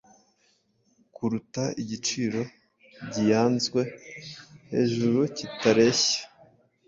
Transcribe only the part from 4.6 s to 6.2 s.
hejurukitarehya